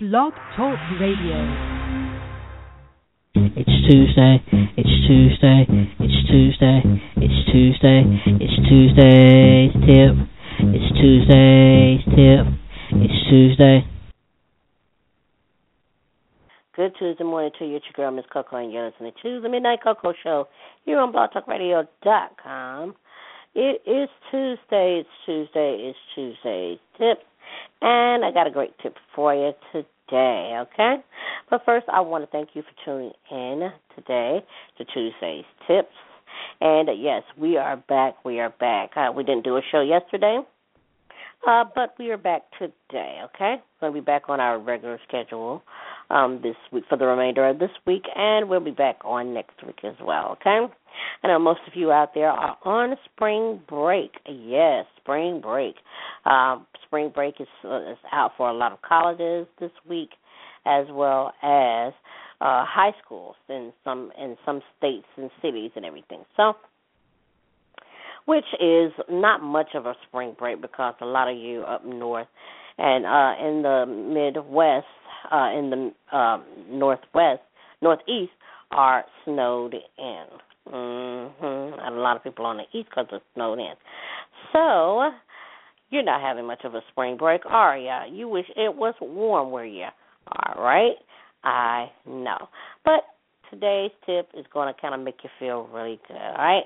[0.00, 1.34] Blog Talk Radio.
[3.34, 4.38] It's Tuesday,
[4.76, 5.66] it's Tuesday,
[5.98, 6.82] it's Tuesday,
[7.16, 8.04] it's Tuesday,
[8.38, 10.14] it's Tuesday's tip,
[10.70, 12.46] it's Tuesday's tip,
[12.92, 13.84] it's Tuesday.
[16.76, 19.48] Good Tuesday morning to you, it's your girl, Miss Koko, and you're listening to the
[19.48, 20.46] Midnight Koko Show
[20.84, 22.94] here on blogtalkradio.com.
[23.56, 27.18] It is Tuesday, it's Tuesday, it's Tuesday's tip.
[27.80, 30.96] And I got a great tip for you today, okay?
[31.50, 34.44] But first, I want to thank you for tuning in today
[34.78, 35.94] to Tuesday's Tips.
[36.60, 38.24] And uh, yes, we are back.
[38.24, 38.90] We are back.
[38.96, 40.40] Uh, we didn't do a show yesterday,
[41.46, 43.56] uh, but we are back today, okay?
[43.80, 45.62] We'll be back on our regular schedule
[46.10, 49.64] um, this week for the remainder of this week, and we'll be back on next
[49.66, 50.66] week as well, okay?
[51.22, 54.12] I know most of you out there are on spring break.
[54.26, 55.76] Yes, spring break.
[56.24, 60.10] Um, spring break is, uh, is out for a lot of colleges this week,
[60.66, 61.92] as well as
[62.40, 66.24] uh, high schools in some in some states and cities and everything.
[66.36, 66.54] So,
[68.26, 72.28] which is not much of a spring break because a lot of you up north
[72.78, 74.86] and uh, in the Midwest,
[75.30, 76.38] uh, in the uh,
[76.70, 77.42] Northwest,
[77.82, 78.32] Northeast
[78.70, 80.24] are snowed in.
[80.72, 81.80] Mm-hmm.
[81.80, 83.74] And a lot of people on the East Coast are snowed in.
[84.52, 85.10] So
[85.90, 88.04] you're not having much of a spring break, are ya?
[88.10, 89.86] You wish it was warm where you
[90.28, 90.96] are, right?
[91.44, 92.48] I know.
[92.84, 93.04] But
[93.50, 96.64] today's tip is going to kind of make you feel really good, all right?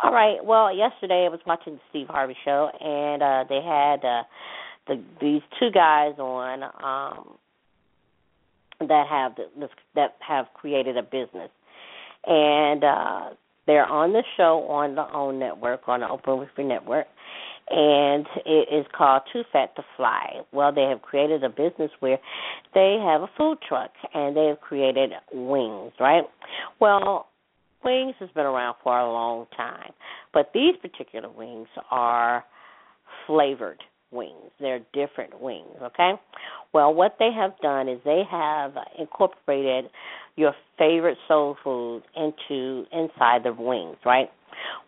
[0.00, 0.44] All right.
[0.44, 4.22] Well, yesterday I was watching the Steve Harvey show, and uh they had uh
[4.86, 7.36] the these two guys on um
[8.80, 9.32] that have
[9.94, 11.50] that have created a business
[12.26, 13.30] and uh,
[13.66, 17.06] they're on the show on the OWN network, on the Oprah Winfrey Network,
[17.70, 20.40] and it is called Too Fat to Fly.
[20.52, 22.18] Well, they have created a business where
[22.74, 26.24] they have a food truck and they have created wings, right?
[26.80, 27.28] Well,
[27.84, 29.92] wings has been around for a long time,
[30.32, 32.44] but these particular wings are
[33.26, 34.50] flavored wings.
[34.60, 36.12] They're different wings, okay?
[36.72, 39.86] Well, what they have done is they have incorporated
[40.36, 44.28] your favorite soul food into inside the wings, right?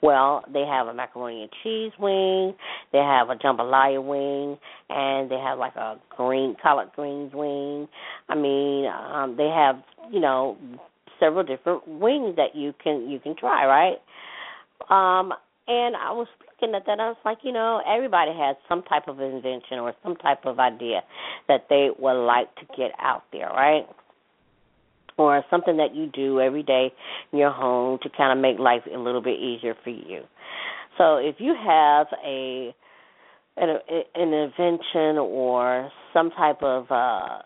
[0.03, 2.55] Well, they have a macaroni and cheese wing,
[2.93, 4.59] they have a jambalaya wing,
[4.89, 7.89] and they have like a green collard greens wing.
[8.29, 9.77] I mean, um they have,
[10.11, 10.57] you know,
[11.21, 13.99] several different wings that you can you can try, right?
[14.91, 15.33] Um
[15.69, 16.27] and I was
[16.61, 19.95] looking at that, I was like, you know, everybody has some type of invention or
[20.03, 21.03] some type of idea
[21.49, 23.87] that they would like to get out there, right?
[25.17, 26.91] or something that you do every day
[27.31, 30.23] in your home to kind of make life a little bit easier for you.
[30.97, 32.75] So if you have a
[33.59, 33.77] an,
[34.15, 37.43] an invention or some type of uh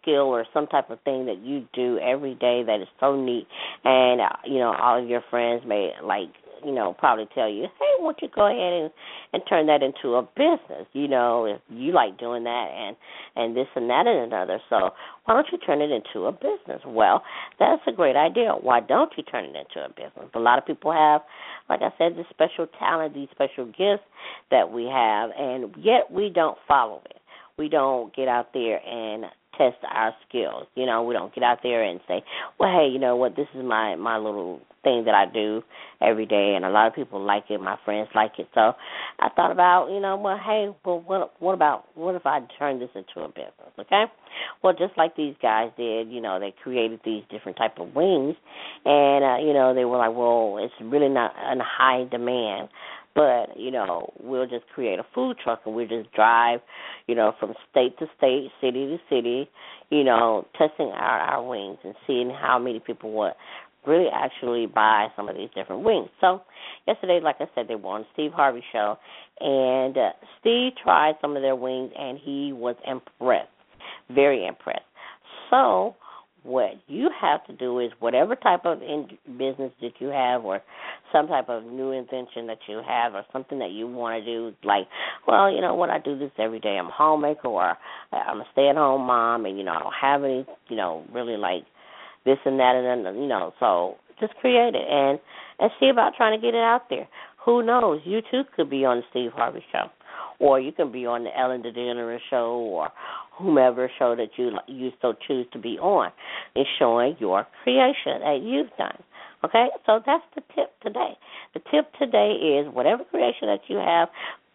[0.00, 3.46] skill or some type of thing that you do every day that is so neat
[3.84, 6.30] and uh, you know all of your friends may like
[6.64, 8.90] you know, probably tell you, hey, why don't you go ahead and
[9.32, 10.86] and turn that into a business?
[10.92, 12.96] You know, if you like doing that and
[13.36, 14.90] and this and that and another, so
[15.24, 16.82] why don't you turn it into a business?
[16.86, 17.22] Well,
[17.58, 18.52] that's a great idea.
[18.60, 20.30] Why don't you turn it into a business?
[20.34, 21.22] A lot of people have,
[21.68, 24.06] like I said, this special talent, these special gifts
[24.50, 27.16] that we have, and yet we don't follow it.
[27.58, 29.26] We don't get out there and
[29.58, 30.66] test our skills.
[30.74, 32.24] You know, we don't get out there and say,
[32.58, 33.36] "Well, hey, you know what?
[33.36, 35.62] This is my my little thing that I do
[36.00, 37.60] every day, and a lot of people like it.
[37.60, 38.48] My friends like it.
[38.54, 38.72] So
[39.18, 42.78] I thought about, you know, well, hey, well, what what about what if I turn
[42.78, 43.72] this into a business?
[43.78, 44.04] Okay,
[44.62, 48.36] well, just like these guys did, you know, they created these different type of wings,
[48.84, 52.68] and uh, you know, they were like, well, it's really not in high demand
[53.14, 56.60] but you know we'll just create a food truck and we'll just drive
[57.06, 59.50] you know from state to state city to city
[59.90, 63.32] you know testing our our wings and seeing how many people would
[63.86, 66.08] really actually buy some of these different wings.
[66.20, 66.42] So
[66.86, 68.96] yesterday like i said they were on steve harvey show
[69.40, 70.10] and uh,
[70.40, 73.48] steve tried some of their wings and he was impressed
[74.14, 74.80] very impressed.
[75.50, 75.96] So
[76.42, 79.06] what you have to do is whatever type of in
[79.36, 80.62] business that you have or
[81.12, 84.56] some type of new invention that you have or something that you want to do
[84.64, 84.86] like
[85.28, 86.78] well you know what i do this every day.
[86.78, 87.76] I'm a homemaker or
[88.12, 91.04] i'm a stay at home mom and you know i don't have any you know
[91.12, 91.64] really like
[92.24, 95.18] this and that and then you know so just create it and
[95.58, 97.08] and see about trying to get it out there
[97.44, 99.90] who knows you too could be on the steve harvey show
[100.38, 102.90] or you can be on the ellen degeneres show or
[103.40, 106.10] whomever show that you you so choose to be on
[106.56, 109.02] is showing your creation that you've done.
[109.42, 111.16] Okay, so that's the tip today.
[111.54, 114.08] The tip today is whatever creation that you have,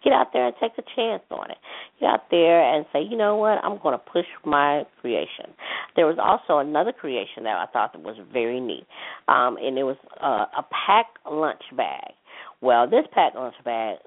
[0.05, 1.57] get out there and take a chance on it.
[1.99, 5.51] Get out there and say, you know what, I'm going to push my creation.
[5.95, 8.85] There was also another creation that I thought that was very neat,
[9.27, 12.13] um, and it was uh, a pack lunch bag.
[12.61, 13.97] Well, this pack lunch bag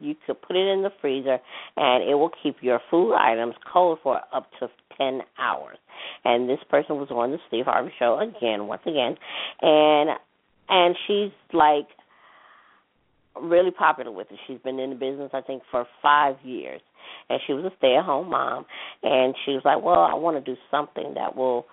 [0.00, 1.38] you could put it in the freezer
[1.76, 5.78] and it will keep your food items cold for up to 10 hours.
[6.24, 9.16] And this person was on the Steve Harvey show again, once again,
[9.62, 10.10] and
[10.68, 11.86] and she's like
[13.40, 14.38] really popular with it.
[14.46, 16.80] She's been in the business I think for 5 years.
[17.28, 18.64] And she was a stay-at-home mom
[19.02, 21.66] and she was like, "Well, I want to do something that will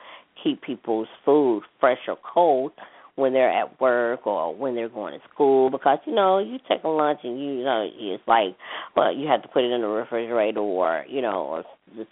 [0.43, 2.71] keep people's food fresh or cold
[3.15, 6.83] when they're at work or when they're going to school because you know you take
[6.83, 8.55] a lunch and you, you know it's like
[8.95, 11.63] well you have to put it in the refrigerator or you know or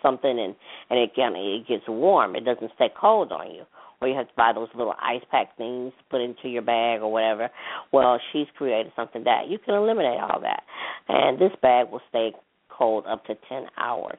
[0.01, 0.55] something and
[0.89, 3.63] and it can it gets warm it doesn't stay cold on you
[4.01, 7.11] or you have to buy those little ice pack things put into your bag or
[7.11, 7.49] whatever.
[7.91, 10.63] Well she's created something that you can eliminate all that.
[11.07, 12.33] And this bag will stay
[12.69, 14.17] cold up to 10 hours.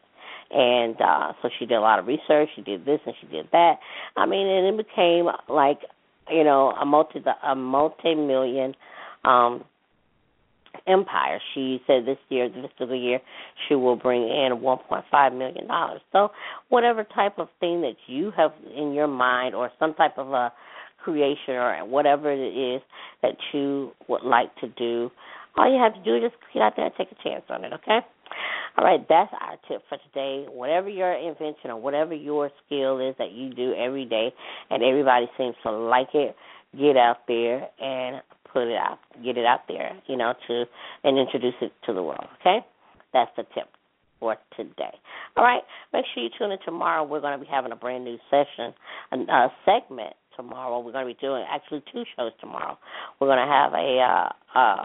[0.50, 2.48] And uh so she did a lot of research.
[2.56, 3.76] She did this and she did that.
[4.16, 5.78] I mean and it became like
[6.30, 8.74] you know, a multi a multi million
[9.24, 9.64] um
[10.86, 11.40] empire.
[11.54, 13.20] She said this year, this fiscal year,
[13.68, 16.00] she will bring in one point five million dollars.
[16.12, 16.30] So
[16.68, 20.52] whatever type of thing that you have in your mind or some type of a
[21.02, 22.82] creation or whatever it is
[23.22, 25.10] that you would like to do,
[25.56, 27.64] all you have to do is just get out there and take a chance on
[27.64, 28.00] it, okay?
[28.78, 30.46] All right, that's our tip for today.
[30.48, 34.32] Whatever your invention or whatever your skill is that you do every day
[34.70, 36.36] and everybody seems to like it,
[36.78, 40.64] get out there and put it out, get it out there, you know, to
[41.04, 42.58] and introduce it to the world, okay?
[43.12, 43.68] That's the tip
[44.18, 44.94] for today.
[45.36, 45.62] All right,
[45.92, 47.04] make sure you tune in tomorrow.
[47.04, 48.74] We're going to be having a brand new session,
[49.12, 50.80] a, segment tomorrow.
[50.80, 52.78] We're going to be doing actually two shows tomorrow.
[53.18, 54.84] We're going to have a uh, uh,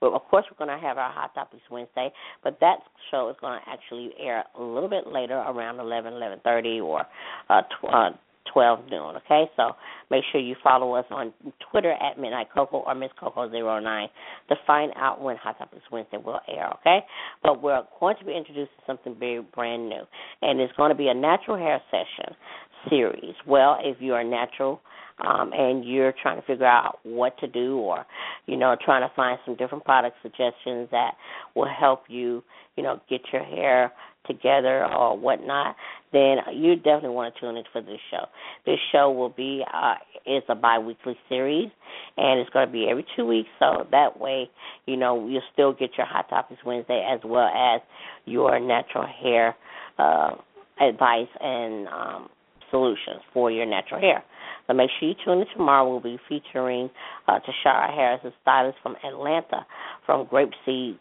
[0.00, 2.12] well, of course, we're going to have our Hot Topics Wednesday,
[2.42, 2.76] but that
[3.10, 7.06] show is going to actually air a little bit later, around eleven, eleven thirty, or
[7.48, 8.10] uh, tw- uh,
[8.52, 9.16] 12 noon.
[9.16, 9.72] Okay, so
[10.10, 11.32] make sure you follow us on
[11.70, 14.06] Twitter at Midnight Koko or Miss Koko09
[14.48, 16.72] to find out when Hot Topics Wednesday will air.
[16.80, 17.00] Okay,
[17.42, 20.02] but we're going to be introducing something very brand new,
[20.42, 22.34] and it's going to be a natural hair session
[22.88, 23.34] series.
[23.46, 24.80] Well, if you are natural
[25.18, 28.04] um, and you're trying to figure out what to do or
[28.46, 31.12] you know trying to find some different product suggestions that
[31.54, 32.42] will help you
[32.76, 33.92] you know get your hair
[34.26, 35.76] together or whatnot
[36.12, 38.24] then you definitely want to tune in for this show
[38.66, 39.94] this show will be uh
[40.26, 41.68] it's a bi-weekly series
[42.16, 44.48] and it's going to be every two weeks so that way
[44.86, 47.80] you know you'll still get your hot topics wednesday as well as
[48.24, 49.54] your natural hair
[49.98, 50.30] uh
[50.80, 52.28] advice and um
[52.70, 54.24] solutions for your natural hair
[54.66, 55.88] so make sure you tune in tomorrow.
[55.88, 56.90] We'll be featuring
[57.28, 59.66] uh, Tashara Harris, a stylist from Atlanta,
[60.06, 60.98] from Grapeseed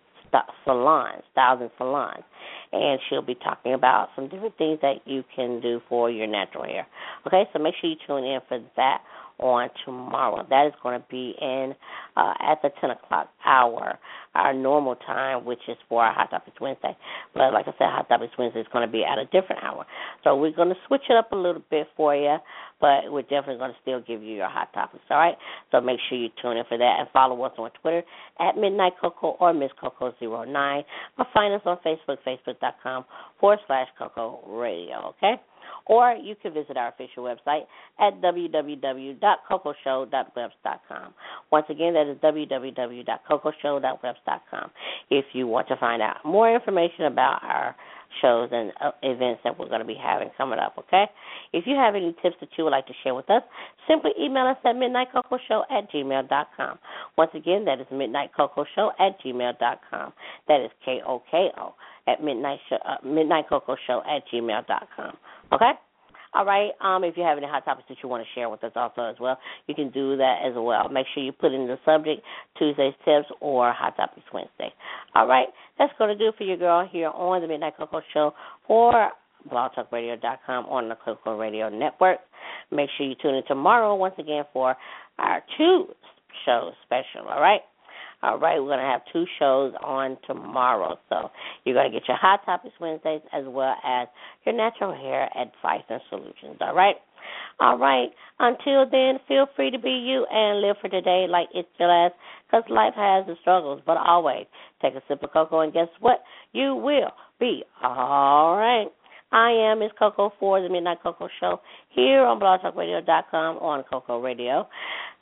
[0.65, 2.23] Salon, Styles and Salons.
[2.71, 6.63] And she'll be talking about some different things that you can do for your natural
[6.63, 6.87] hair.
[7.27, 9.01] Okay, so make sure you tune in for that
[9.39, 10.45] on tomorrow.
[10.49, 11.73] That is going to be in
[12.15, 13.97] uh, at the 10 o'clock hour,
[14.35, 16.95] our normal time, which is for our Hot Topics Wednesday.
[17.33, 19.85] But like I said, Hot Topics Wednesday is going to be at a different hour.
[20.23, 22.37] So we're going to switch it up a little bit for you,
[22.79, 25.35] but we're definitely going to still give you your Hot Topics, all right?
[25.71, 28.03] So make sure you tune in for that and follow us on Twitter
[28.39, 30.83] at Midnight Koko or Miss Koko09
[31.17, 33.05] or find us on Facebook, facebook.com
[33.39, 35.35] forward slash Koko Radio, okay?
[35.85, 37.65] or you can visit our official website
[37.99, 41.13] at www.kokoshow.webs.com.
[41.51, 44.71] Once again, that is www.kokoshow.webs.com.
[45.09, 47.75] If you want to find out more information about our
[48.21, 51.05] shows and uh, events that we're going to be having coming up, okay?
[51.51, 53.43] If you have any tips that you would like to share with us,
[53.87, 56.79] simply email us at midnightkokoshow at gmail.com.
[57.17, 60.13] Once again, that is midnightkokoshow at gmail.com.
[60.47, 61.73] That is K-O-K-O
[62.07, 65.17] at midnight, show, uh, midnightkokoshow at gmail.com.
[65.51, 65.71] Okay?
[66.35, 66.71] All right.
[66.81, 69.03] Um, if you have any hot topics that you want to share with us also
[69.03, 69.37] as well,
[69.67, 70.89] you can do that as well.
[70.89, 72.21] Make sure you put in the subject
[72.57, 74.73] Tuesday's tips or Hot Topics Wednesday.
[75.15, 75.47] All right.
[75.77, 78.33] That's going to do for you, girl, here on the Midnight Koko Show
[78.67, 79.09] for
[79.51, 82.19] blogtalkradio.com on the Koko Radio Network.
[82.71, 84.75] Make sure you tune in tomorrow once again for
[85.19, 85.85] our two
[86.45, 87.27] shows special.
[87.29, 87.61] All right.
[88.23, 90.97] All right, we're going to have two shows on tomorrow.
[91.09, 91.29] So
[91.65, 94.07] you're going to get your Hot Topics Wednesdays as well as
[94.45, 96.57] your natural hair advice and solutions.
[96.61, 96.95] All right?
[97.59, 98.09] All right.
[98.39, 102.13] Until then, feel free to be you and live for today like it's your last
[102.47, 103.81] because life has its struggles.
[103.85, 104.45] But always
[104.81, 106.23] take a sip of cocoa and guess what?
[106.53, 108.87] You will be all right.
[109.33, 111.59] I am Miss Koko for the Midnight Koko Show
[111.89, 114.67] here on blogtalkradio.com on Koko Radio.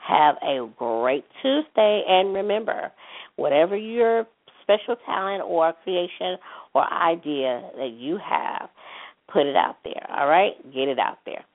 [0.06, 2.92] Have a great Tuesday, and remember,
[3.38, 4.28] whatever your
[4.64, 6.36] special talent or creation
[6.74, 8.70] or idea that you have,
[9.32, 10.06] put it out there.
[10.14, 10.62] All right?
[10.74, 11.46] Get it out there.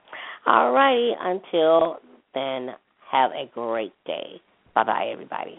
[0.47, 1.13] All righty.
[1.21, 1.99] Until
[2.33, 2.71] then,
[3.13, 4.41] have a great day.
[4.75, 5.59] Bye bye, everybody.